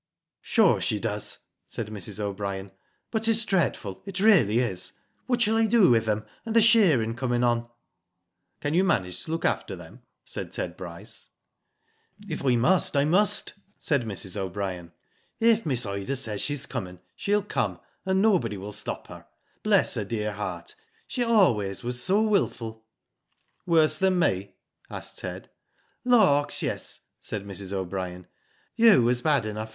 [0.41, 2.19] "Sure she does," said Mrs.
[2.19, 2.71] O'Brien.
[3.11, 4.93] "But it's dreadful; it really is.
[5.27, 7.69] What shall I do with 'em, and the shearin' comin' on."
[8.61, 11.29] "Can you manage to look after them?" said Ted Bryce.
[12.19, 12.33] Digitized byGoogk TIVO MEN.
[12.33, 14.37] 73 "If I must, I must/' said Mrs.
[14.37, 14.91] O'Brien.
[15.19, 19.27] '* If Miss Ida says she's coming, she'll come, and no body will stop her.
[19.61, 20.73] Bless her dear heart,
[21.07, 22.85] she always was so wilful."
[23.25, 24.27] '* Worse than me?
[24.29, 24.51] '^
[24.89, 25.51] asked Ted.
[25.79, 27.71] *' Lawks, yes," said Mrs.
[27.71, 28.25] O'Brien.
[28.75, 29.69] "You was bad enough.